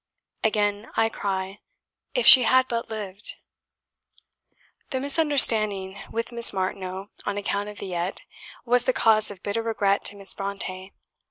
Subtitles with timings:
[0.43, 1.59] Again I cry,
[2.15, 3.35] "If she had but lived!"
[4.89, 8.23] The misunderstanding with Miss Martineau on account of "Villette,"
[8.65, 10.93] was the cause of bitter regret to Miss Brontë.